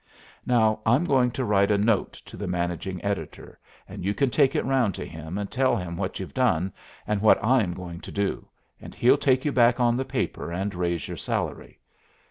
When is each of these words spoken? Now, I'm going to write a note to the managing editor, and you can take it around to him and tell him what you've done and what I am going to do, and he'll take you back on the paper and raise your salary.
Now, 0.47 0.79
I'm 0.83 1.03
going 1.03 1.29
to 1.33 1.45
write 1.45 1.69
a 1.69 1.77
note 1.77 2.13
to 2.25 2.35
the 2.35 2.47
managing 2.47 3.05
editor, 3.05 3.59
and 3.87 4.03
you 4.03 4.15
can 4.15 4.31
take 4.31 4.55
it 4.55 4.65
around 4.65 4.93
to 4.93 5.05
him 5.05 5.37
and 5.37 5.51
tell 5.51 5.75
him 5.77 5.95
what 5.95 6.19
you've 6.19 6.33
done 6.33 6.73
and 7.05 7.21
what 7.21 7.37
I 7.43 7.61
am 7.61 7.75
going 7.75 8.01
to 8.01 8.11
do, 8.11 8.47
and 8.81 8.95
he'll 8.95 9.15
take 9.19 9.45
you 9.45 9.51
back 9.51 9.79
on 9.79 9.95
the 9.97 10.03
paper 10.03 10.51
and 10.51 10.73
raise 10.73 11.07
your 11.07 11.17
salary. 11.17 11.77